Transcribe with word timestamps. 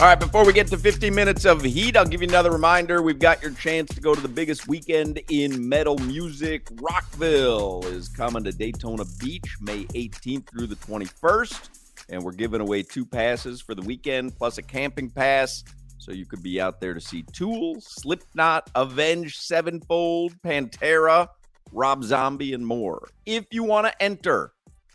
All 0.00 0.06
right, 0.06 0.18
before 0.18 0.46
we 0.46 0.54
get 0.54 0.66
to 0.68 0.78
15 0.78 1.14
minutes 1.14 1.44
of 1.44 1.62
heat, 1.62 1.94
I'll 1.94 2.06
give 2.06 2.22
you 2.22 2.28
another 2.28 2.50
reminder. 2.50 3.02
We've 3.02 3.18
got 3.18 3.42
your 3.42 3.50
chance 3.50 3.94
to 3.94 4.00
go 4.00 4.14
to 4.14 4.20
the 4.22 4.28
biggest 4.28 4.66
weekend 4.66 5.20
in 5.28 5.68
metal 5.68 5.98
music. 5.98 6.68
Rockville 6.80 7.84
is 7.84 8.08
coming 8.08 8.42
to 8.44 8.50
Daytona 8.50 9.04
Beach 9.18 9.58
May 9.60 9.84
18th 9.84 10.48
through 10.48 10.68
the 10.68 10.76
21st. 10.76 11.68
And 12.08 12.22
we're 12.22 12.32
giving 12.32 12.62
away 12.62 12.82
two 12.82 13.04
passes 13.04 13.60
for 13.60 13.74
the 13.74 13.82
weekend 13.82 14.34
plus 14.38 14.56
a 14.56 14.62
camping 14.62 15.10
pass. 15.10 15.64
So 15.98 16.12
you 16.12 16.24
could 16.24 16.42
be 16.42 16.62
out 16.62 16.80
there 16.80 16.94
to 16.94 17.00
see 17.00 17.22
Tool, 17.34 17.78
Slipknot, 17.82 18.70
Avenged 18.74 19.36
Sevenfold, 19.42 20.32
Pantera, 20.40 21.28
Rob 21.72 22.04
Zombie, 22.04 22.54
and 22.54 22.66
more. 22.66 23.06
If 23.26 23.44
you 23.50 23.64
want 23.64 23.86
to 23.86 24.02
enter, 24.02 24.54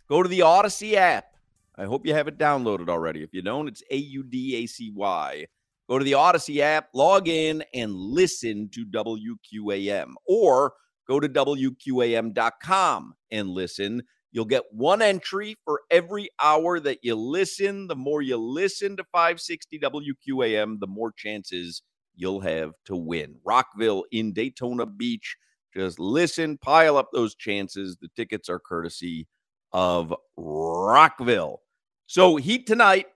go 0.10 0.24
to 0.24 0.30
the 0.30 0.40
Audacy 0.40 0.96
app. 0.96 1.35
I 1.78 1.86
hope 1.86 2.06
you 2.06 2.14
have 2.14 2.28
it 2.28 2.38
downloaded 2.38 2.90
already. 2.90 3.22
If 3.22 3.34
you 3.34 3.42
don't, 3.42 3.68
it's 3.68 3.84
A 3.92 3.98
U 3.98 4.24
D 4.24 4.56
A 4.64 4.66
C 4.66 4.92
Y. 4.92 5.46
Go 5.90 6.00
to 6.00 6.06
the 6.06 6.14
Audacy 6.14 6.60
app, 6.60 6.90
log 6.94 7.28
in, 7.28 7.64
and 7.74 7.94
listen 7.94 8.70
to 8.70 8.86
WQAM. 8.86 10.14
Or 10.28 10.74
go 11.08 11.20
to 11.20 11.30
WQAM.com 11.30 13.14
and 13.32 13.50
listen. 13.50 14.02
You'll 14.32 14.46
get 14.46 14.64
one 14.72 15.02
entry 15.02 15.56
for 15.64 15.82
every 15.92 16.30
hour 16.42 16.80
that 16.80 17.00
you 17.04 17.16
listen. 17.16 17.88
The 17.88 17.96
more 17.96 18.22
you 18.22 18.38
listen 18.38 18.98
to 18.98 19.04
560 19.12 19.80
WQAM, 19.80 20.80
the 20.80 20.88
more 20.88 21.12
chances 21.12 21.84
you'll 22.16 22.42
have 22.42 22.74
to 22.86 22.96
win. 22.96 23.36
Rockville 23.46 24.06
in 24.12 24.34
Daytona 24.34 24.86
Beach. 24.86 25.38
Just 25.74 26.00
listen, 26.00 26.58
pile 26.58 26.98
up 26.98 27.10
those 27.14 27.36
chances. 27.36 27.98
The 27.98 28.10
tickets 28.16 28.50
are 28.50 28.60
courtesy 28.60 29.28
of 29.72 30.14
Rockville. 30.38 31.62
So 32.08 32.36
Heat 32.36 32.68
tonight 32.68 33.08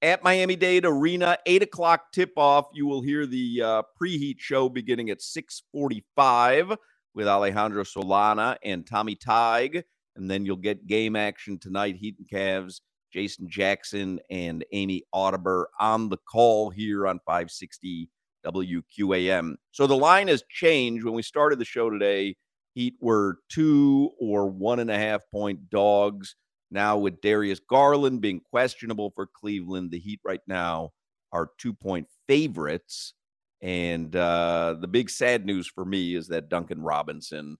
at 0.00 0.22
Miami 0.22 0.56
Dade 0.56 0.86
Arena, 0.86 1.36
eight 1.44 1.62
o'clock 1.62 2.12
tip 2.12 2.32
off. 2.38 2.66
You 2.72 2.86
will 2.86 3.02
hear 3.02 3.26
the 3.26 3.62
uh, 3.62 3.82
preheat 4.00 4.36
show 4.38 4.70
beginning 4.70 5.10
at 5.10 5.20
six 5.20 5.62
forty-five 5.70 6.72
with 7.14 7.28
Alejandro 7.28 7.82
Solana 7.82 8.56
and 8.64 8.86
Tommy 8.86 9.16
Tig, 9.16 9.84
and 10.16 10.30
then 10.30 10.46
you'll 10.46 10.56
get 10.56 10.86
game 10.86 11.14
action 11.14 11.58
tonight. 11.58 11.96
Heat 11.96 12.16
and 12.18 12.26
Cavs, 12.26 12.80
Jason 13.12 13.50
Jackson 13.50 14.18
and 14.30 14.64
Amy 14.72 15.02
Audibert 15.14 15.66
on 15.78 16.08
the 16.08 16.16
call 16.16 16.70
here 16.70 17.06
on 17.06 17.20
five 17.26 17.50
sixty 17.50 18.08
WQAM. 18.46 19.56
So 19.72 19.86
the 19.86 19.94
line 19.94 20.28
has 20.28 20.42
changed. 20.48 21.04
When 21.04 21.12
we 21.12 21.22
started 21.22 21.58
the 21.58 21.66
show 21.66 21.90
today, 21.90 22.34
Heat 22.74 22.94
were 22.98 23.40
two 23.50 24.12
or 24.18 24.48
one 24.48 24.78
and 24.80 24.90
a 24.90 24.98
half 24.98 25.20
point 25.30 25.68
dogs. 25.68 26.34
Now, 26.70 26.98
with 26.98 27.20
Darius 27.20 27.60
Garland 27.60 28.20
being 28.20 28.40
questionable 28.40 29.10
for 29.14 29.26
Cleveland, 29.26 29.90
the 29.90 29.98
Heat 29.98 30.20
right 30.24 30.42
now 30.46 30.92
are 31.32 31.50
two 31.58 31.72
point 31.72 32.08
favorites. 32.26 33.14
And 33.60 34.14
uh, 34.14 34.76
the 34.80 34.86
big 34.86 35.10
sad 35.10 35.44
news 35.44 35.66
for 35.66 35.84
me 35.84 36.14
is 36.14 36.28
that 36.28 36.48
Duncan 36.48 36.80
Robinson 36.80 37.56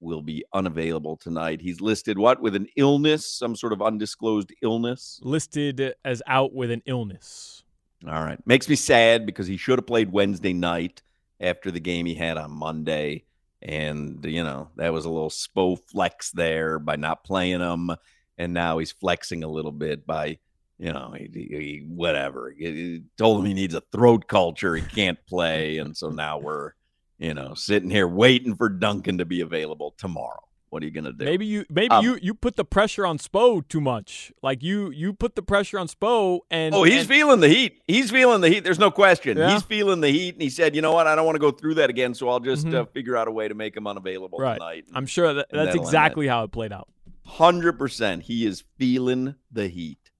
will 0.00 0.22
be 0.22 0.44
unavailable 0.52 1.16
tonight. 1.16 1.60
He's 1.60 1.80
listed 1.80 2.18
what 2.18 2.40
with 2.40 2.56
an 2.56 2.66
illness, 2.76 3.26
some 3.26 3.54
sort 3.54 3.72
of 3.72 3.82
undisclosed 3.82 4.52
illness. 4.62 5.20
listed 5.22 5.94
as 6.04 6.22
out 6.26 6.52
with 6.52 6.70
an 6.70 6.82
illness. 6.86 7.62
All 8.06 8.24
right. 8.24 8.44
Makes 8.46 8.68
me 8.68 8.74
sad 8.74 9.26
because 9.26 9.46
he 9.46 9.56
should 9.56 9.78
have 9.78 9.86
played 9.86 10.10
Wednesday 10.10 10.52
night 10.52 11.02
after 11.40 11.70
the 11.70 11.80
game 11.80 12.06
he 12.06 12.14
had 12.14 12.36
on 12.36 12.50
Monday. 12.50 13.24
And, 13.60 14.24
you 14.24 14.42
know, 14.42 14.70
that 14.76 14.92
was 14.92 15.04
a 15.04 15.10
little 15.10 15.30
spo 15.30 15.78
flex 15.78 16.32
there 16.32 16.80
by 16.80 16.96
not 16.96 17.22
playing 17.22 17.60
him. 17.60 17.92
And 18.38 18.52
now 18.54 18.78
he's 18.78 18.92
flexing 18.92 19.44
a 19.44 19.48
little 19.48 19.72
bit 19.72 20.06
by, 20.06 20.38
you 20.78 20.92
know, 20.92 21.14
he, 21.16 21.28
he- 21.32 21.86
whatever. 21.88 22.54
He, 22.56 22.64
he 22.66 23.02
told 23.18 23.40
him 23.40 23.46
he 23.46 23.54
needs 23.54 23.74
a 23.74 23.82
throat 23.92 24.26
culture. 24.26 24.74
He 24.74 24.82
can't 24.82 25.18
play. 25.26 25.78
And 25.78 25.96
so 25.96 26.08
now 26.10 26.38
we're, 26.42 26.72
you 27.18 27.34
know, 27.34 27.54
sitting 27.54 27.90
here 27.90 28.08
waiting 28.08 28.56
for 28.56 28.68
Duncan 28.68 29.18
to 29.18 29.24
be 29.24 29.40
available 29.42 29.94
tomorrow. 29.98 30.40
What 30.70 30.82
are 30.82 30.86
you 30.86 30.90
going 30.92 31.04
to 31.04 31.12
do? 31.12 31.26
Maybe 31.26 31.44
you 31.44 31.66
maybe 31.68 31.90
Um, 31.90 32.02
you 32.02 32.18
you 32.22 32.32
put 32.32 32.56
the 32.56 32.64
pressure 32.64 33.04
on 33.04 33.18
Spo 33.18 33.60
too 33.68 33.82
much. 33.82 34.32
Like 34.42 34.62
you 34.62 34.88
you 34.90 35.12
put 35.12 35.34
the 35.34 35.42
pressure 35.42 35.78
on 35.78 35.86
Spo 35.86 36.40
and 36.50 36.74
Oh, 36.74 36.82
he's 36.84 37.00
and- 37.00 37.08
feeling 37.10 37.40
the 37.40 37.48
heat. 37.48 37.82
He's 37.86 38.10
feeling 38.10 38.40
the 38.40 38.48
heat. 38.48 38.64
There's 38.64 38.78
no 38.78 38.90
question. 38.90 39.36
Yeah. 39.36 39.52
He's 39.52 39.62
feeling 39.62 40.00
the 40.00 40.08
heat, 40.08 40.32
and 40.34 40.40
he 40.40 40.48
said, 40.48 40.74
"You 40.74 40.80
know 40.80 40.92
what? 40.92 41.06
I 41.06 41.14
don't 41.14 41.26
want 41.26 41.36
to 41.36 41.40
go 41.40 41.50
through 41.50 41.74
that 41.74 41.90
again, 41.90 42.14
so 42.14 42.30
I'll 42.30 42.40
just 42.40 42.64
Mhm. 42.66 42.74
uh, 42.74 42.84
figure 42.86 43.18
out 43.18 43.28
a 43.28 43.30
way 43.30 43.48
to 43.48 43.54
make 43.54 43.76
him 43.76 43.86
unavailable 43.86 44.38
Right. 44.38 44.54
tonight." 44.54 44.86
I'm 44.94 45.04
sure 45.04 45.34
that 45.34 45.48
that's 45.52 45.76
exactly 45.76 46.26
how 46.26 46.44
it 46.44 46.52
played 46.52 46.72
out. 46.72 46.88
Hundred 47.24 47.78
percent. 47.78 48.24
He 48.24 48.46
is 48.46 48.64
feeling 48.78 49.36
the 49.50 49.68
heat. 49.68 50.10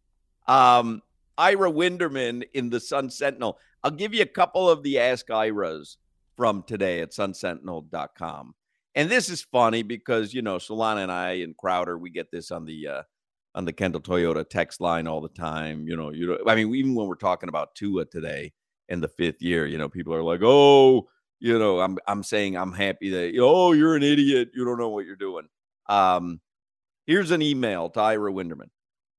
Um, 0.47 1.03
Ira 1.37 1.71
Winderman 1.71 2.45
in 2.55 2.71
the 2.71 2.81
Sun 2.81 3.11
Sentinel. 3.11 3.59
I'll 3.83 3.91
give 3.91 4.15
you 4.15 4.23
a 4.23 4.27
couple 4.27 4.69
of 4.71 4.83
the 4.83 4.99
Ask 4.99 5.31
Iras 5.31 5.97
from 6.37 6.63
today 6.63 7.01
at 7.01 7.11
sunsentinel.com. 7.11 8.55
And 8.95 9.11
this 9.11 9.29
is 9.29 9.43
funny 9.43 9.83
because 9.83 10.35
you 10.35 10.43
know 10.43 10.57
Solana 10.57 11.03
and 11.03 11.13
I 11.13 11.33
and 11.33 11.57
Crowder 11.57 11.97
we 11.97 12.11
get 12.11 12.31
this 12.31 12.51
on 12.51 12.67
the 12.67 12.89
uh, 12.89 13.03
on 13.55 13.65
the 13.65 13.73
Kendall 13.73 14.01
Toyota 14.01 14.49
text 14.49 14.81
line 14.81 15.07
all 15.07 15.21
the 15.21 15.29
time. 15.29 15.87
You 15.87 15.97
know, 15.97 16.11
you 16.11 16.27
know, 16.27 16.39
I 16.47 16.55
mean, 16.55 16.75
even 16.75 16.95
when 16.95 17.07
we're 17.07 17.15
talking 17.15 17.49
about 17.49 17.75
Tua 17.75 18.05
today 18.05 18.53
in 18.89 19.01
the 19.01 19.09
fifth 19.09 19.41
year, 19.41 19.67
you 19.67 19.79
know, 19.79 19.89
people 19.89 20.15
are 20.15 20.23
like, 20.23 20.41
"Oh, 20.43 21.09
you 21.41 21.59
know, 21.59 21.81
I'm 21.81 21.99
I'm 22.07 22.23
saying 22.23 22.57
I'm 22.57 22.73
happy 22.73 23.11
that 23.11 23.35
oh, 23.41 23.73
you're 23.73 23.97
an 23.97 24.03
idiot. 24.03 24.51
You 24.55 24.65
don't 24.65 24.79
know 24.79 24.91
what 24.91 25.07
you're 25.07 25.17
doing." 25.17 25.49
Um, 25.89 26.41
here's 27.07 27.31
an 27.31 27.43
email 27.43 27.89
to 27.91 28.01
Ira 28.01 28.33
Winderman. 28.33 28.71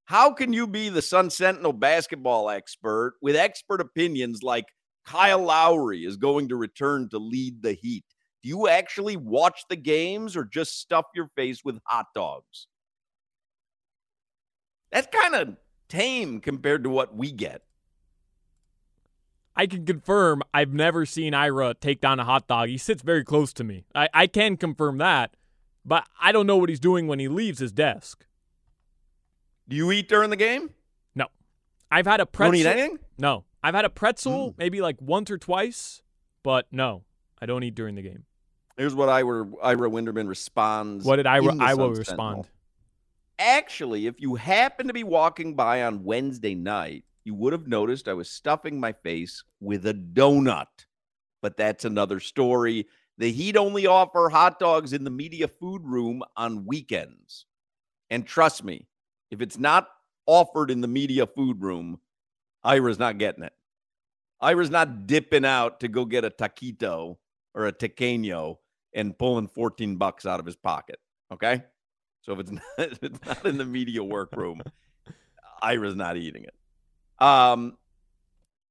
How 0.05 0.31
can 0.31 0.51
you 0.53 0.67
be 0.67 0.89
the 0.89 1.01
Sun 1.01 1.29
Sentinel 1.29 1.73
basketball 1.73 2.49
expert 2.49 3.15
with 3.21 3.35
expert 3.35 3.81
opinions 3.81 4.43
like 4.43 4.65
Kyle 5.05 5.43
Lowry 5.43 6.03
is 6.03 6.17
going 6.17 6.49
to 6.49 6.55
return 6.55 7.09
to 7.09 7.17
lead 7.17 7.61
the 7.61 7.73
Heat? 7.73 8.03
Do 8.41 8.49
you 8.49 8.67
actually 8.67 9.15
watch 9.15 9.63
the 9.69 9.77
games 9.77 10.35
or 10.35 10.43
just 10.43 10.79
stuff 10.79 11.05
your 11.15 11.29
face 11.35 11.63
with 11.63 11.79
hot 11.85 12.07
dogs? 12.13 12.67
That's 14.91 15.07
kind 15.07 15.35
of 15.35 15.55
tame 15.87 16.41
compared 16.41 16.83
to 16.83 16.89
what 16.89 17.15
we 17.15 17.31
get. 17.31 17.61
I 19.55 19.67
can 19.67 19.85
confirm 19.85 20.41
I've 20.53 20.73
never 20.73 21.05
seen 21.05 21.33
Ira 21.33 21.75
take 21.75 22.01
down 22.01 22.19
a 22.19 22.25
hot 22.25 22.47
dog. 22.47 22.69
He 22.69 22.77
sits 22.77 23.01
very 23.01 23.23
close 23.23 23.53
to 23.53 23.63
me. 23.63 23.85
I, 23.95 24.09
I 24.13 24.27
can 24.27 24.57
confirm 24.57 24.97
that, 24.97 25.35
but 25.85 26.07
I 26.21 26.31
don't 26.31 26.47
know 26.47 26.57
what 26.57 26.69
he's 26.69 26.79
doing 26.79 27.07
when 27.07 27.19
he 27.19 27.27
leaves 27.27 27.59
his 27.59 27.71
desk. 27.71 28.25
Do 29.67 29.75
you 29.75 29.91
eat 29.91 30.09
during 30.09 30.29
the 30.29 30.35
game? 30.35 30.71
No. 31.15 31.27
I've 31.91 32.05
had 32.05 32.19
a 32.19 32.23
You 32.23 32.25
pretzel. 32.27 32.51
don't 32.51 32.55
eat 32.59 32.65
anything? 32.79 32.99
No. 33.17 33.45
I've 33.63 33.75
had 33.75 33.85
a 33.85 33.89
pretzel 33.89 34.51
Mm. 34.51 34.57
maybe 34.57 34.81
like 34.81 35.01
once 35.01 35.31
or 35.31 35.37
twice, 35.37 36.01
but 36.43 36.67
no. 36.71 37.03
I 37.41 37.45
don't 37.45 37.63
eat 37.63 37.75
during 37.75 37.95
the 37.95 38.01
game. 38.01 38.25
Here's 38.77 38.95
what 38.95 39.07
Ira, 39.09 39.49
Ira 39.61 39.89
Winderman 39.89 40.27
responds. 40.27 41.05
What 41.05 41.17
did 41.17 41.27
Ira 41.27 41.51
in 41.51 41.57
the 41.59 41.63
I 41.63 41.73
will 41.75 41.89
Sun 41.93 41.99
respond? 41.99 42.49
Actually, 43.39 44.07
if 44.07 44.19
you 44.21 44.35
happen 44.35 44.87
to 44.87 44.93
be 44.93 45.03
walking 45.03 45.55
by 45.55 45.83
on 45.83 46.03
Wednesday 46.03 46.55
night, 46.55 47.03
you 47.23 47.33
would 47.35 47.53
have 47.53 47.67
noticed 47.67 48.07
I 48.07 48.13
was 48.13 48.29
stuffing 48.29 48.79
my 48.79 48.91
face 48.93 49.43
with 49.59 49.85
a 49.85 49.93
donut. 49.93 50.85
But 51.41 51.57
that's 51.57 51.83
another 51.85 52.19
story. 52.19 52.87
The 53.17 53.31
Heat 53.31 53.57
only 53.57 53.85
offer 53.85 54.29
hot 54.29 54.59
dogs 54.59 54.93
in 54.93 55.03
the 55.03 55.09
media 55.09 55.47
food 55.47 55.83
room 55.85 56.23
on 56.35 56.65
weekends. 56.65 57.45
And 58.09 58.25
trust 58.25 58.63
me, 58.63 58.87
if 59.31 59.41
it's 59.41 59.57
not 59.57 59.87
offered 60.25 60.71
in 60.71 60.81
the 60.81 60.87
media 60.87 61.27
food 61.27 61.61
room, 61.61 61.99
Ira's 62.63 62.99
not 62.99 63.17
getting 63.17 63.43
it. 63.43 63.53
Ira's 64.41 64.69
not 64.69 65.07
dipping 65.07 65.45
out 65.45 65.79
to 65.81 65.87
go 65.87 66.05
get 66.05 66.25
a 66.25 66.29
taquito 66.29 67.17
or 67.53 67.67
a 67.67 67.73
tequeño 67.73 68.57
and 68.93 69.17
pulling 69.17 69.47
14 69.47 69.95
bucks 69.97 70.25
out 70.25 70.39
of 70.39 70.45
his 70.45 70.55
pocket. 70.55 70.99
Okay. 71.31 71.63
So 72.21 72.33
if 72.33 72.39
it's 72.39 72.51
not, 72.51 72.61
if 72.77 73.03
it's 73.03 73.25
not 73.25 73.45
in 73.45 73.57
the 73.57 73.65
media 73.65 74.03
workroom, 74.03 74.61
Ira's 75.61 75.95
not 75.95 76.17
eating 76.17 76.45
it. 76.45 77.23
Um, 77.23 77.77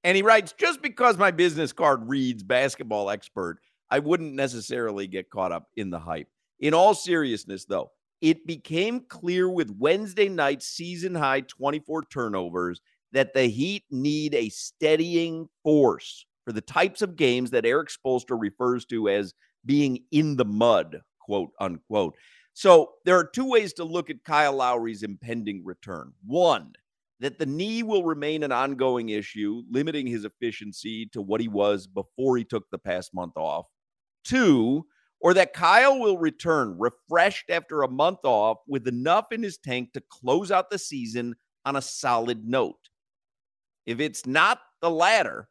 and 0.05 0.17
he 0.17 0.23
writes, 0.23 0.53
just 0.53 0.83
because 0.83 1.17
my 1.17 1.31
business 1.31 1.73
card 1.73 2.09
reads 2.09 2.43
basketball 2.43 3.09
expert, 3.09 3.61
I 3.93 3.99
wouldn't 3.99 4.33
necessarily 4.33 5.07
get 5.07 5.29
caught 5.29 5.53
up 5.53 5.69
in 5.77 5.91
the 5.91 5.99
hype. 5.99 6.29
In 6.61 6.73
all 6.73 6.95
seriousness, 6.95 7.67
though, 7.67 7.91
it 8.23 8.47
became 8.47 9.05
clear 9.07 9.51
with 9.51 9.77
Wednesday 9.79 10.31
night's 10.31 10.67
season 10.67 11.15
high 11.15 11.43
24 11.43 12.05
turnovers 12.05 12.81
that 13.13 13.35
the 13.35 13.49
Heat 13.49 13.85
need 13.91 14.35
a 14.35 14.49
steadying 14.49 15.47
force 15.63 16.25
for 16.47 16.53
the 16.53 16.63
types 16.63 17.03
of 17.03 17.17
games 17.17 17.51
that 17.51 17.67
Erik 17.67 17.91
Spoelstra 17.91 18.41
refers 18.41 18.87
to 18.87 19.11
as 19.11 19.35
being 19.67 19.99
in 20.11 20.37
the 20.37 20.47
mud, 20.47 21.03
quote 21.21 21.51
unquote. 21.61 22.15
So 22.55 22.93
there 23.05 23.19
are 23.19 23.29
two 23.29 23.51
ways 23.51 23.75
to 23.75 23.85
look 23.85 24.09
at 24.09 24.25
Kyle 24.25 24.55
Lowry's 24.55 25.03
impending 25.03 25.67
return. 25.67 26.15
One, 26.25 26.73
that 27.21 27.39
the 27.39 27.47
knee 27.47 27.83
will 27.83 28.05
remain 28.05 28.43
an 28.43 28.53
ongoing 28.53 29.11
issue, 29.11 29.63
limiting 29.71 30.07
his 30.07 30.25
efficiency 30.25 31.05
to 31.13 31.21
what 31.21 31.43
he 31.43 31.49
was 31.49 31.87
before 31.87 32.39
he 32.39 32.45
took 32.45 32.71
the 32.71 32.79
past 32.79 33.13
month 33.13 33.37
off. 33.37 33.67
Two, 34.25 34.87
or 35.21 35.35
that 35.35 35.53
Kyle 35.53 35.99
will 35.99 36.19
return 36.19 36.77
refreshed 36.79 37.49
after 37.49 37.83
a 37.83 37.91
month 37.91 38.21
off 38.25 38.59
with 38.67 38.89
enough 38.89 39.27
in 39.31 39.43
his 39.43 39.59
tank 39.59 39.93
to 39.93 40.03
close 40.11 40.51
out 40.51 40.71
the 40.71 40.79
season 40.79 41.35
on 41.65 41.77
a 41.77 41.83
solid 41.83 42.45
note. 42.45 42.89
If 43.87 44.01
it's 44.01 44.27
not 44.27 44.61
the 44.81 44.91
latter, 44.91 45.49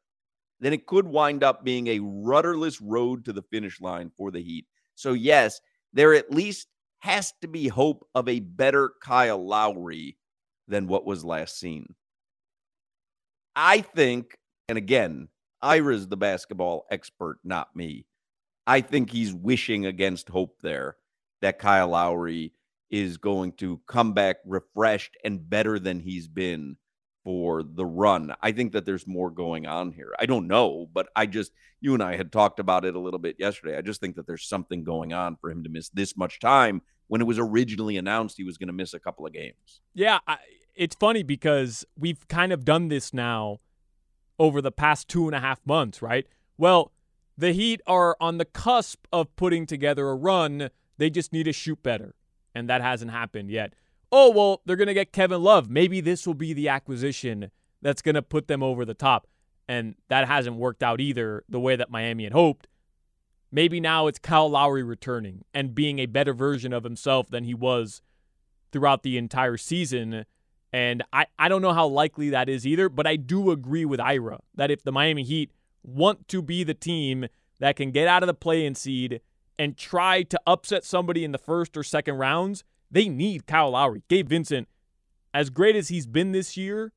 then 0.59 0.73
it 0.73 0.85
could 0.85 1.07
wind 1.07 1.43
up 1.43 1.63
being 1.63 1.87
a 1.87 1.99
rudderless 1.99 2.81
road 2.81 3.25
to 3.25 3.33
the 3.33 3.43
finish 3.43 3.81
line 3.81 4.11
for 4.15 4.29
the 4.29 4.41
Heat. 4.41 4.65
So, 4.95 5.13
yes, 5.13 5.59
there 5.93 6.13
at 6.13 6.31
least 6.31 6.67
has 6.99 7.33
to 7.41 7.47
be 7.47 7.67
hope 7.67 8.05
of 8.13 8.29
a 8.29 8.39
better 8.39 8.91
Kyle 9.01 9.43
Lowry 9.43 10.17
than 10.67 10.87
what 10.87 11.05
was 11.05 11.25
last 11.25 11.59
seen. 11.59 11.95
I 13.55 13.81
think, 13.81 14.37
and 14.69 14.77
again, 14.77 15.29
Ira's 15.61 16.07
the 16.07 16.17
basketball 16.17 16.85
expert, 16.91 17.39
not 17.43 17.75
me. 17.75 18.05
I 18.65 18.81
think 18.81 19.09
he's 19.09 19.33
wishing 19.33 19.85
against 19.85 20.29
hope 20.29 20.61
there 20.61 20.97
that 21.41 21.59
Kyle 21.59 21.89
Lowry 21.89 22.53
is 22.89 23.17
going 23.17 23.53
to 23.53 23.81
come 23.87 24.13
back 24.13 24.37
refreshed 24.45 25.17
and 25.23 25.49
better 25.49 25.79
than 25.79 25.99
he's 25.99 26.27
been 26.27 26.77
for 27.23 27.63
the 27.63 27.85
run. 27.85 28.33
I 28.41 28.51
think 28.51 28.73
that 28.73 28.85
there's 28.85 29.07
more 29.07 29.29
going 29.29 29.67
on 29.67 29.91
here. 29.91 30.13
I 30.19 30.25
don't 30.25 30.47
know, 30.47 30.87
but 30.91 31.07
I 31.15 31.25
just, 31.25 31.51
you 31.79 31.93
and 31.93 32.03
I 32.03 32.15
had 32.15 32.31
talked 32.31 32.59
about 32.59 32.83
it 32.83 32.95
a 32.95 32.99
little 32.99 33.19
bit 33.19 33.35
yesterday. 33.39 33.77
I 33.77 33.81
just 33.81 34.01
think 34.01 34.15
that 34.15 34.27
there's 34.27 34.47
something 34.47 34.83
going 34.83 35.13
on 35.13 35.37
for 35.39 35.49
him 35.49 35.63
to 35.63 35.69
miss 35.69 35.89
this 35.89 36.17
much 36.17 36.39
time 36.39 36.81
when 37.07 37.21
it 37.21 37.27
was 37.27 37.39
originally 37.39 37.97
announced 37.97 38.37
he 38.37 38.43
was 38.43 38.57
going 38.57 38.67
to 38.67 38.73
miss 38.73 38.93
a 38.93 38.99
couple 38.99 39.25
of 39.25 39.33
games. 39.33 39.81
Yeah, 39.93 40.19
I, 40.27 40.37
it's 40.75 40.95
funny 40.95 41.23
because 41.23 41.85
we've 41.97 42.27
kind 42.27 42.51
of 42.51 42.65
done 42.65 42.87
this 42.87 43.13
now 43.13 43.59
over 44.39 44.61
the 44.61 44.71
past 44.71 45.07
two 45.07 45.27
and 45.27 45.35
a 45.35 45.39
half 45.39 45.59
months, 45.65 46.01
right? 46.01 46.25
Well, 46.57 46.91
the 47.41 47.53
Heat 47.53 47.81
are 47.87 48.15
on 48.21 48.37
the 48.37 48.45
cusp 48.45 49.07
of 49.11 49.35
putting 49.35 49.65
together 49.65 50.07
a 50.09 50.15
run. 50.15 50.69
They 50.99 51.09
just 51.09 51.33
need 51.33 51.43
to 51.43 51.53
shoot 51.53 51.81
better. 51.81 52.13
And 52.53 52.69
that 52.69 52.81
hasn't 52.81 53.09
happened 53.09 53.49
yet. 53.49 53.73
Oh, 54.11 54.29
well, 54.29 54.61
they're 54.65 54.75
going 54.75 54.87
to 54.87 54.93
get 54.93 55.11
Kevin 55.11 55.41
Love. 55.41 55.67
Maybe 55.67 56.01
this 56.01 56.27
will 56.27 56.35
be 56.35 56.53
the 56.53 56.69
acquisition 56.69 57.49
that's 57.81 58.03
going 58.03 58.13
to 58.13 58.21
put 58.21 58.47
them 58.47 58.61
over 58.61 58.85
the 58.85 58.93
top. 58.93 59.25
And 59.67 59.95
that 60.07 60.27
hasn't 60.27 60.57
worked 60.57 60.83
out 60.83 61.01
either 61.01 61.43
the 61.49 61.59
way 61.59 61.75
that 61.75 61.89
Miami 61.89 62.25
had 62.25 62.33
hoped. 62.33 62.67
Maybe 63.51 63.79
now 63.79 64.05
it's 64.05 64.19
Kyle 64.19 64.49
Lowry 64.49 64.83
returning 64.83 65.43
and 65.51 65.73
being 65.73 65.97
a 65.97 66.05
better 66.05 66.35
version 66.35 66.73
of 66.73 66.83
himself 66.83 67.29
than 67.29 67.45
he 67.45 67.55
was 67.55 68.03
throughout 68.71 69.01
the 69.01 69.17
entire 69.17 69.57
season. 69.57 70.25
And 70.71 71.03
I, 71.11 71.25
I 71.39 71.49
don't 71.49 71.63
know 71.63 71.73
how 71.73 71.87
likely 71.87 72.29
that 72.29 72.49
is 72.49 72.67
either, 72.67 72.87
but 72.87 73.07
I 73.07 73.15
do 73.15 73.49
agree 73.49 73.85
with 73.85 73.99
Ira 73.99 74.41
that 74.53 74.69
if 74.69 74.83
the 74.83 74.91
Miami 74.91 75.23
Heat 75.23 75.51
want 75.83 76.27
to 76.29 76.41
be 76.41 76.63
the 76.63 76.73
team 76.73 77.27
that 77.59 77.75
can 77.75 77.91
get 77.91 78.07
out 78.07 78.23
of 78.23 78.27
the 78.27 78.33
play 78.33 78.65
in 78.65 78.75
seed 78.75 79.21
and 79.59 79.77
try 79.77 80.23
to 80.23 80.39
upset 80.47 80.83
somebody 80.83 81.23
in 81.23 81.31
the 81.31 81.37
first 81.37 81.77
or 81.77 81.83
second 81.83 82.15
rounds, 82.15 82.63
they 82.89 83.07
need 83.07 83.45
Kyle 83.45 83.71
Lowry. 83.71 84.03
Gabe 84.07 84.27
Vincent, 84.29 84.67
as 85.33 85.49
great 85.49 85.75
as 85.75 85.89
he's 85.89 86.07
been 86.07 86.31
this 86.31 86.57
year, 86.57 86.91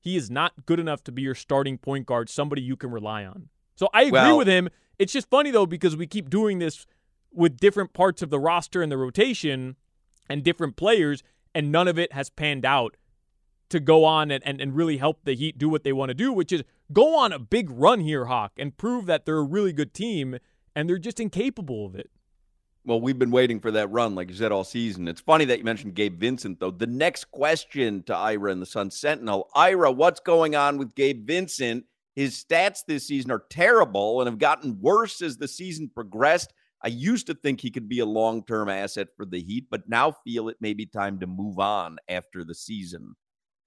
he 0.00 0.16
is 0.16 0.30
not 0.30 0.66
good 0.66 0.80
enough 0.80 1.04
to 1.04 1.12
be 1.12 1.22
your 1.22 1.34
starting 1.34 1.78
point 1.78 2.06
guard, 2.06 2.28
somebody 2.28 2.60
you 2.60 2.76
can 2.76 2.90
rely 2.90 3.24
on. 3.24 3.48
So 3.76 3.88
I 3.94 4.02
agree 4.02 4.12
Well- 4.12 4.38
with 4.38 4.48
him. 4.48 4.68
It's 4.98 5.12
just 5.12 5.30
funny 5.30 5.50
though 5.50 5.66
because 5.66 5.96
we 5.96 6.06
keep 6.06 6.28
doing 6.28 6.58
this 6.58 6.86
with 7.32 7.56
different 7.58 7.92
parts 7.92 8.20
of 8.20 8.30
the 8.30 8.38
roster 8.38 8.82
and 8.82 8.92
the 8.92 8.98
rotation 8.98 9.76
and 10.28 10.42
different 10.44 10.76
players, 10.76 11.22
and 11.54 11.72
none 11.72 11.88
of 11.88 11.98
it 11.98 12.12
has 12.12 12.30
panned 12.30 12.64
out 12.64 12.96
to 13.72 13.80
go 13.80 14.04
on 14.04 14.30
and, 14.30 14.42
and, 14.46 14.60
and 14.60 14.76
really 14.76 14.96
help 14.96 15.24
the 15.24 15.34
Heat 15.34 15.58
do 15.58 15.68
what 15.68 15.84
they 15.84 15.92
want 15.92 16.10
to 16.10 16.14
do, 16.14 16.32
which 16.32 16.52
is 16.52 16.62
go 16.92 17.18
on 17.18 17.32
a 17.32 17.38
big 17.38 17.68
run 17.70 18.00
here, 18.00 18.26
Hawk, 18.26 18.52
and 18.56 18.76
prove 18.76 19.06
that 19.06 19.26
they're 19.26 19.38
a 19.38 19.42
really 19.42 19.72
good 19.72 19.92
team, 19.92 20.38
and 20.74 20.88
they're 20.88 20.98
just 20.98 21.20
incapable 21.20 21.86
of 21.86 21.94
it. 21.94 22.10
Well, 22.84 23.00
we've 23.00 23.18
been 23.18 23.30
waiting 23.30 23.60
for 23.60 23.70
that 23.70 23.90
run, 23.92 24.16
like 24.16 24.28
you 24.28 24.34
said, 24.34 24.50
all 24.50 24.64
season. 24.64 25.06
It's 25.06 25.20
funny 25.20 25.44
that 25.44 25.58
you 25.58 25.64
mentioned 25.64 25.94
Gabe 25.94 26.18
Vincent, 26.18 26.58
though. 26.58 26.72
The 26.72 26.86
next 26.86 27.30
question 27.30 28.02
to 28.04 28.16
Ira 28.16 28.50
and 28.50 28.60
the 28.60 28.66
Sun 28.66 28.90
Sentinel 28.90 29.48
Ira, 29.54 29.92
what's 29.92 30.18
going 30.20 30.56
on 30.56 30.78
with 30.78 30.94
Gabe 30.96 31.26
Vincent? 31.26 31.84
His 32.14 32.44
stats 32.44 32.80
this 32.86 33.06
season 33.06 33.30
are 33.30 33.44
terrible 33.48 34.20
and 34.20 34.28
have 34.28 34.38
gotten 34.38 34.80
worse 34.80 35.22
as 35.22 35.36
the 35.36 35.48
season 35.48 35.90
progressed. 35.94 36.52
I 36.82 36.88
used 36.88 37.28
to 37.28 37.34
think 37.34 37.60
he 37.60 37.70
could 37.70 37.88
be 37.88 38.00
a 38.00 38.06
long 38.06 38.44
term 38.44 38.68
asset 38.68 39.08
for 39.16 39.24
the 39.24 39.40
Heat, 39.40 39.68
but 39.70 39.88
now 39.88 40.16
feel 40.24 40.48
it 40.48 40.56
may 40.60 40.74
be 40.74 40.84
time 40.84 41.20
to 41.20 41.26
move 41.26 41.60
on 41.60 41.98
after 42.08 42.42
the 42.42 42.54
season. 42.54 43.14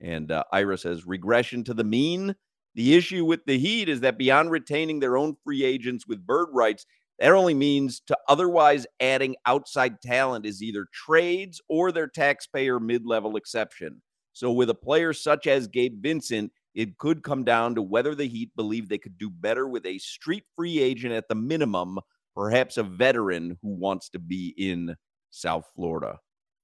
And 0.05 0.31
uh, 0.31 0.43
Ira 0.51 0.77
says 0.77 1.07
regression 1.07 1.63
to 1.63 1.73
the 1.73 1.83
mean. 1.83 2.35
The 2.75 2.95
issue 2.95 3.25
with 3.25 3.43
the 3.45 3.57
Heat 3.57 3.89
is 3.89 4.01
that 4.01 4.19
beyond 4.19 4.51
retaining 4.51 4.99
their 4.99 5.17
own 5.17 5.35
free 5.43 5.63
agents 5.63 6.05
with 6.07 6.25
bird 6.25 6.49
rights, 6.53 6.85
that 7.17 7.31
only 7.31 7.55
means 7.55 8.01
to 8.01 8.17
otherwise 8.27 8.85
adding 8.99 9.35
outside 9.47 10.01
talent 10.01 10.45
is 10.45 10.61
either 10.61 10.85
trades 10.93 11.59
or 11.69 11.91
their 11.91 12.07
taxpayer 12.07 12.79
mid 12.79 13.05
level 13.05 13.35
exception. 13.35 14.01
So, 14.33 14.51
with 14.51 14.69
a 14.69 14.75
player 14.75 15.11
such 15.11 15.47
as 15.47 15.67
Gabe 15.67 16.03
Vincent, 16.03 16.51
it 16.75 16.97
could 16.97 17.23
come 17.23 17.43
down 17.43 17.73
to 17.75 17.81
whether 17.81 18.13
the 18.13 18.27
Heat 18.27 18.51
believe 18.55 18.89
they 18.89 18.97
could 18.97 19.17
do 19.17 19.29
better 19.29 19.67
with 19.67 19.85
a 19.85 19.97
street 19.97 20.43
free 20.55 20.79
agent 20.79 21.13
at 21.13 21.29
the 21.29 21.35
minimum, 21.35 21.97
perhaps 22.35 22.77
a 22.77 22.83
veteran 22.83 23.57
who 23.61 23.69
wants 23.69 24.09
to 24.09 24.19
be 24.19 24.53
in 24.57 24.95
South 25.31 25.67
Florida. 25.73 26.19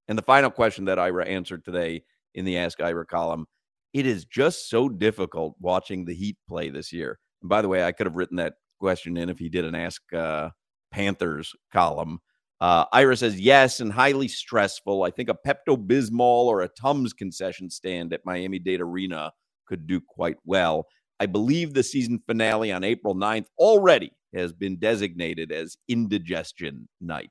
And 0.06 0.18
the 0.18 0.22
final 0.22 0.50
question 0.50 0.84
that 0.84 0.98
Ira 0.98 1.26
answered 1.26 1.64
today 1.64 2.04
in 2.34 2.44
the 2.44 2.56
Ask 2.56 2.80
Ira 2.80 3.06
column 3.06 3.46
it 3.92 4.06
is 4.06 4.24
just 4.24 4.68
so 4.70 4.88
difficult 4.88 5.54
watching 5.60 6.04
the 6.04 6.14
Heat 6.14 6.36
play 6.48 6.70
this 6.70 6.92
year. 6.92 7.18
And 7.42 7.48
by 7.48 7.62
the 7.62 7.68
way, 7.68 7.84
I 7.84 7.92
could 7.92 8.06
have 8.06 8.16
written 8.16 8.36
that 8.38 8.54
question 8.80 9.16
in 9.16 9.28
if 9.28 9.38
he 9.38 9.48
did 9.48 9.64
an 9.64 9.74
Ask 9.74 10.02
uh, 10.12 10.50
Panthers 10.90 11.52
column. 11.72 12.20
Uh, 12.60 12.84
Ira 12.92 13.16
says 13.16 13.40
yes, 13.40 13.80
and 13.80 13.92
highly 13.92 14.28
stressful. 14.28 15.02
I 15.02 15.10
think 15.10 15.28
a 15.28 15.36
Pepto 15.46 15.76
Bismol 15.76 16.46
or 16.46 16.60
a 16.60 16.68
Tums 16.68 17.12
concession 17.12 17.68
stand 17.68 18.12
at 18.12 18.24
Miami 18.24 18.58
Dade 18.58 18.80
Arena 18.80 19.32
could 19.66 19.86
do 19.86 20.00
quite 20.00 20.36
well. 20.44 20.86
I 21.18 21.26
believe 21.26 21.74
the 21.74 21.82
season 21.82 22.20
finale 22.26 22.72
on 22.72 22.84
April 22.84 23.14
9th 23.14 23.46
already 23.58 24.12
has 24.32 24.52
been 24.52 24.78
designated 24.78 25.52
as 25.52 25.76
indigestion 25.88 26.88
night. 27.00 27.30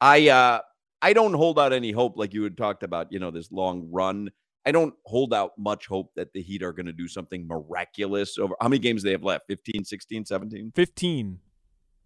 I 0.00 0.28
uh, 0.28 0.60
I 1.02 1.12
don't 1.12 1.32
hold 1.32 1.58
out 1.58 1.72
any 1.72 1.92
hope 1.92 2.16
like 2.16 2.34
you 2.34 2.42
had 2.42 2.56
talked 2.56 2.82
about, 2.82 3.12
you 3.12 3.18
know, 3.18 3.30
this 3.30 3.50
long 3.50 3.88
run. 3.90 4.30
I 4.66 4.72
don't 4.72 4.94
hold 5.06 5.32
out 5.32 5.52
much 5.56 5.86
hope 5.86 6.12
that 6.16 6.32
the 6.32 6.42
Heat 6.42 6.62
are 6.62 6.72
going 6.72 6.86
to 6.86 6.92
do 6.92 7.08
something 7.08 7.46
miraculous 7.46 8.38
over 8.38 8.54
how 8.60 8.68
many 8.68 8.78
games 8.78 9.02
they 9.02 9.12
have 9.12 9.24
left? 9.24 9.46
15, 9.48 9.84
16, 9.84 10.26
17? 10.26 10.72
15, 10.74 11.38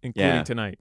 including 0.03 0.35
Yeah. 0.35 0.43
tonight. 0.43 0.79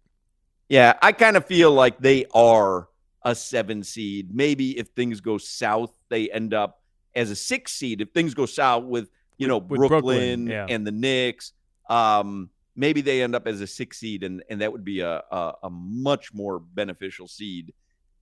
Yeah, 0.68 0.94
I 1.02 1.12
kind 1.12 1.36
of 1.36 1.44
feel 1.44 1.72
like 1.72 1.98
they 1.98 2.26
are 2.32 2.88
a 3.22 3.34
seven 3.34 3.82
seed. 3.82 4.34
Maybe 4.34 4.78
if 4.78 4.88
things 4.88 5.20
go 5.20 5.36
south, 5.36 5.92
they 6.08 6.30
end 6.30 6.54
up 6.54 6.80
as 7.14 7.30
a 7.30 7.36
six 7.36 7.72
seed. 7.72 8.00
If 8.00 8.10
things 8.12 8.34
go 8.34 8.46
south 8.46 8.84
with, 8.84 9.10
you 9.36 9.48
know, 9.48 9.58
With 9.58 9.78
Brooklyn, 9.78 9.88
Brooklyn, 9.88 10.46
yeah. 10.46 10.66
and 10.68 10.86
the 10.86 10.92
Knicks, 10.92 11.52
um, 11.90 12.50
maybe 12.76 13.00
they 13.00 13.22
end 13.22 13.34
up 13.34 13.46
as 13.46 13.60
a 13.60 13.66
six 13.66 13.98
seed, 13.98 14.22
and, 14.22 14.42
and 14.48 14.60
that 14.60 14.70
would 14.72 14.84
be 14.84 15.00
a, 15.00 15.22
a, 15.30 15.54
a 15.64 15.70
much 15.70 16.32
more 16.32 16.60
beneficial 16.60 17.26
seed 17.28 17.72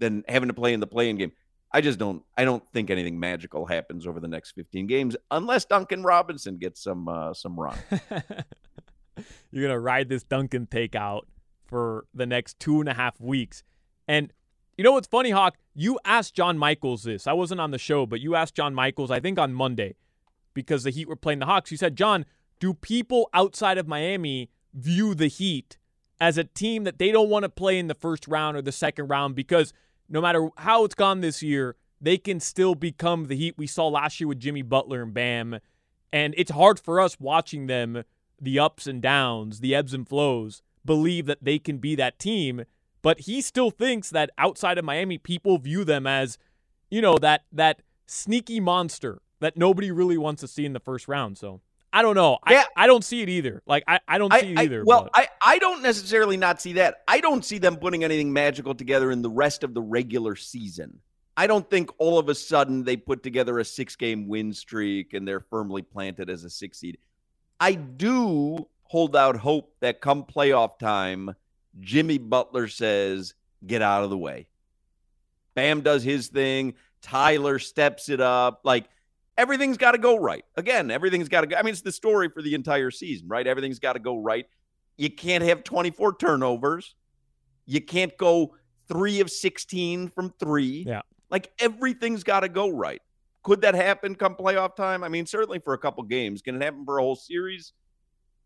than 0.03 0.25
having 0.29 0.49
to 0.49 0.55
play 0.55 0.75
in 0.75 0.81
the 0.81 0.87
playing 0.87 1.17
game. 1.17 1.33
I 1.73 1.81
just 1.81 1.99
don't 1.99 2.23
I 2.37 2.45
don't 2.45 2.63
think 2.73 2.91
anything 2.91 3.19
magical 3.19 3.65
happens 3.65 4.07
over 4.07 4.21
the 4.21 4.29
next 4.29 4.53
15 4.53 4.87
games 4.87 5.17
unless 5.31 5.65
Duncan 5.65 6.03
Robinson 6.03 6.59
gets 6.59 6.83
some 6.83 7.09
uh, 7.09 7.33
some 7.33 7.59
run. 7.59 7.79
You're 9.51 9.69
gonna 9.69 9.81
ride 9.81 10.09
this 10.09 10.23
Duncan 10.25 10.67
take 10.67 10.95
out 10.95 11.27
for 11.65 12.05
the 12.13 12.27
next 12.27 12.59
two 12.61 12.81
and 12.81 12.89
a 12.89 12.95
half 12.95 13.19
weeks. 13.19 13.63
And 14.07 14.33
you 14.77 14.85
know 14.85 14.93
what's 14.93 15.07
funny, 15.07 15.31
Hawk? 15.31 15.57
You 15.75 15.99
asked 16.05 16.35
John 16.35 16.59
Michaels 16.59 17.05
this. 17.05 17.27
I 17.27 17.33
wasn't 17.33 17.61
on 17.61 17.71
the 17.71 17.79
show, 17.79 18.05
but 18.05 18.21
you 18.21 18.35
asked 18.35 18.55
John 18.55 18.75
Michaels, 18.75 19.11
I 19.11 19.21
think 19.21 19.39
on 19.39 19.55
Monday, 19.55 19.95
because 20.55 20.83
the 20.83 20.91
Heat 20.91 21.09
were 21.09 21.17
playing 21.17 21.39
the 21.39 21.47
Hawks. 21.47 21.71
You 21.71 21.77
said, 21.77 21.97
John, 21.97 22.27
do 22.59 22.75
people 22.75 23.31
outside 23.33 23.79
of 23.79 23.87
Miami 23.87 24.51
view 24.75 25.15
the 25.15 25.29
Heat 25.29 25.79
as 26.21 26.39
a 26.39 26.45
team 26.45 26.85
that 26.85 26.99
they 26.99 27.11
don't 27.11 27.29
want 27.29 27.43
to 27.43 27.49
play 27.49 27.79
in 27.79 27.89
the 27.89 27.95
first 27.95 28.29
round 28.29 28.57
or 28.57 28.63
the 28.63 28.73
second 28.73 29.09
round 29.09 29.35
because 29.35 29.73
no 30.13 30.21
matter 30.21 30.51
how 30.59 30.85
it's 30.85 30.95
gone 30.95 31.23
this 31.23 31.43
year, 31.43 31.75
they 32.01 32.19
can 32.19 32.39
still 32.39 32.75
become 32.75 33.25
the 33.25 33.37
Heat 33.37 33.55
we 33.57 33.67
saw 33.67 33.89
last 33.89 34.21
year 34.21 34.29
with 34.29 34.39
Jimmy 34.39 34.63
Butler 34.63 35.03
and 35.03 35.15
Bam. 35.15 35.59
And 36.13 36.35
it's 36.37 36.51
hard 36.51 36.79
for 36.79 37.01
us 37.01 37.19
watching 37.19 37.67
them, 37.67 38.05
the 38.39 38.59
ups 38.59 38.87
and 38.87 39.01
downs, 39.01 39.61
the 39.61 39.75
ebbs 39.75 39.95
and 39.95 40.07
flows, 40.07 40.63
believe 40.85 41.27
that 41.27 41.43
they 41.43 41.59
can 41.59 41.79
be 41.79 41.95
that 41.95 42.19
team. 42.19 42.65
But 43.01 43.21
he 43.21 43.41
still 43.41 43.71
thinks 43.71 44.11
that 44.11 44.31
outside 44.37 44.77
of 44.77 44.85
Miami, 44.85 45.17
people 45.17 45.57
view 45.57 45.83
them 45.83 46.07
as, 46.07 46.39
you 46.91 47.01
know, 47.01 47.17
that 47.19 47.45
that 47.51 47.81
sneaky 48.07 48.61
monster 48.61 49.23
that 49.41 49.57
nobody 49.57 49.91
really 49.91 50.19
wants 50.19 50.43
to 50.43 50.49
see 50.49 50.67
in 50.67 50.75
the 50.75 50.81
first 50.81 51.09
round. 51.09 51.39
So 51.39 51.63
I 51.93 52.03
don't 52.03 52.15
know. 52.15 52.39
Yeah. 52.49 52.65
I, 52.77 52.85
I 52.85 52.87
don't 52.87 53.05
see 53.05 53.21
it 53.23 53.29
either. 53.29 53.63
Like 53.67 53.85
I, 53.87 54.01
I 54.09 54.19
don't 54.19 54.33
I- 54.33 54.41
see 54.41 54.53
it 54.53 54.59
I- 54.59 54.63
either. 54.63 54.85
well, 54.85 55.05
but- 55.05 55.11
I, 55.15 55.29
I 55.55 55.59
don't 55.59 55.83
necessarily 55.83 56.37
not 56.37 56.61
see 56.61 56.75
that. 56.75 57.03
I 57.07 57.21
don't 57.21 57.45
see 57.45 57.59
them 57.59 57.77
putting 57.77 58.03
anything 58.05 58.33
magical 58.33 58.75
together 58.75 59.11
in 59.11 59.21
the 59.23 59.31
rest 59.31 59.63
of 59.63 59.75
the 59.75 59.83
regular 59.83 60.35
season. 60.37 61.01
I 61.37 61.47
don't 61.47 61.69
think 61.69 61.91
all 61.99 62.19
of 62.19 62.29
a 62.29 62.35
sudden 62.35 62.85
they 62.85 62.97
put 62.97 63.23
together 63.23 63.59
a 63.59 63.65
six 63.65 63.97
game 63.97 64.29
win 64.29 64.53
streak 64.53 65.13
and 65.15 65.27
they're 65.27 65.41
firmly 65.41 65.83
planted 65.83 66.29
as 66.31 66.45
a 66.45 66.51
six 66.51 66.79
seed. 66.79 66.99
I 67.61 67.73
do 67.75 68.69
hold 68.85 69.17
out 69.17 69.37
hope 69.37 69.75
that 69.81 70.01
come 70.01 70.25
playoff 70.25 70.79
time, 70.79 71.35
Jimmy 71.81 72.19
Butler 72.19 72.69
says, 72.69 73.33
get 73.67 73.81
out 73.81 74.05
of 74.05 74.11
the 74.11 74.19
way. 74.19 74.47
Bam 75.55 75.81
does 75.83 76.03
his 76.03 76.29
thing. 76.29 76.75
Tyler 77.01 77.59
steps 77.59 78.09
it 78.09 78.21
up. 78.21 78.61
Like 78.65 78.87
everything's 79.37 79.77
got 79.77 79.93
to 79.93 79.99
go 79.99 80.17
right. 80.17 80.45
Again, 80.57 80.91
everything's 80.91 81.29
got 81.29 81.43
to 81.43 81.47
go. 81.47 81.57
I 81.57 81.63
mean, 81.63 81.73
it's 81.73 81.83
the 81.83 81.93
story 81.93 82.29
for 82.29 82.43
the 82.43 82.55
entire 82.55 82.91
season, 82.91 83.29
right? 83.29 83.47
Everything's 83.47 83.79
got 83.79 83.95
to 83.95 83.99
go 83.99 84.19
right. 84.19 84.47
You 84.97 85.11
can't 85.11 85.45
have 85.45 85.65
24 85.65 86.17
turnovers. 86.17 86.95
You 87.67 87.81
can't 87.81 88.17
go 88.17 88.55
three 88.89 89.21
of 89.21 89.31
16 89.31 90.09
from 90.09 90.35
three. 90.39 90.85
Yeah. 90.87 91.03
Like 91.31 91.51
everything's 91.59 92.25
got 92.25 92.41
to 92.41 92.49
go 92.49 92.69
right. 92.69 93.01
Could 93.43 93.63
that 93.63 93.75
happen 93.75 94.15
come 94.15 94.37
playoff 94.37 94.77
time? 94.77 95.03
I 95.03 95.09
mean, 95.09 95.27
certainly 95.27 95.59
for 95.59 95.73
a 95.75 95.79
couple 95.79 96.03
games. 96.05 96.43
Can 96.43 96.57
it 96.57 96.63
happen 96.63 96.85
for 96.85 96.99
a 96.99 97.03
whole 97.03 97.17
series? 97.17 97.73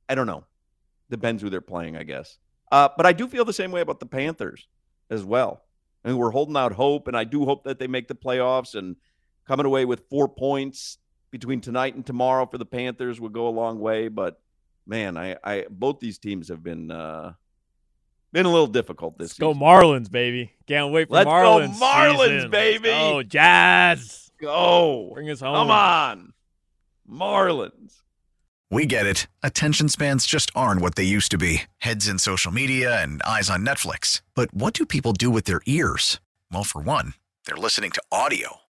I 0.08 0.14
don't 0.14 0.26
know. 0.26 0.44
Depends 1.10 1.42
who 1.42 1.50
they're 1.50 1.60
playing, 1.60 1.96
I 1.96 2.04
guess. 2.04 2.38
Uh, 2.72 2.88
but 2.96 3.06
I 3.06 3.12
do 3.12 3.28
feel 3.28 3.44
the 3.44 3.52
same 3.52 3.70
way 3.70 3.80
about 3.80 4.00
the 4.00 4.06
Panthers 4.06 4.66
as 5.10 5.24
well. 5.24 5.62
I 6.04 6.08
mean, 6.08 6.18
we're 6.18 6.30
holding 6.30 6.56
out 6.56 6.72
hope, 6.72 7.08
and 7.08 7.16
I 7.16 7.24
do 7.24 7.44
hope 7.44 7.64
that 7.64 7.78
they 7.78 7.86
make 7.86 8.08
the 8.08 8.14
playoffs 8.14 8.74
and 8.74 8.96
coming 9.46 9.66
away 9.66 9.84
with 9.84 10.08
four 10.08 10.28
points 10.28 10.98
between 11.30 11.60
tonight 11.60 11.94
and 11.94 12.04
tomorrow 12.04 12.46
for 12.46 12.58
the 12.58 12.64
Panthers 12.66 13.20
would 13.20 13.32
go 13.32 13.48
a 13.48 13.50
long 13.50 13.78
way. 13.78 14.08
But 14.08 14.40
man, 14.86 15.16
I, 15.16 15.36
I 15.42 15.66
both 15.70 16.00
these 16.00 16.18
teams 16.18 16.48
have 16.48 16.62
been 16.62 16.90
uh, 16.90 17.32
been 18.32 18.46
a 18.46 18.50
little 18.50 18.66
difficult 18.66 19.18
this 19.18 19.30
Let's 19.30 19.38
go. 19.38 19.54
Marlins, 19.54 20.10
baby. 20.10 20.52
Can't 20.66 20.92
wait 20.92 21.08
for 21.08 21.14
Let's 21.14 21.26
go 21.26 21.30
Marlins. 21.30 21.78
Marlins, 21.78 22.28
season. 22.28 22.50
baby. 22.50 22.90
Oh, 22.90 23.22
Jazz. 23.22 24.30
Go. 24.40 25.10
Bring 25.14 25.30
us 25.30 25.40
home. 25.40 25.54
Come 25.54 25.70
on. 25.70 26.32
Marlins. 27.10 28.02
We 28.70 28.84
get 28.84 29.06
it. 29.06 29.28
Attention 29.42 29.88
spans 29.88 30.26
just 30.26 30.50
aren't 30.54 30.80
what 30.82 30.96
they 30.96 31.04
used 31.04 31.30
to 31.30 31.38
be 31.38 31.62
heads 31.78 32.08
in 32.08 32.18
social 32.18 32.50
media 32.52 33.00
and 33.00 33.22
eyes 33.22 33.48
on 33.48 33.64
Netflix. 33.64 34.22
But 34.34 34.52
what 34.52 34.74
do 34.74 34.84
people 34.84 35.12
do 35.12 35.30
with 35.30 35.44
their 35.44 35.60
ears? 35.66 36.20
Well, 36.52 36.64
for 36.64 36.80
one, 36.80 37.14
they're 37.46 37.56
listening 37.56 37.92
to 37.92 38.02
audio. 38.10 38.56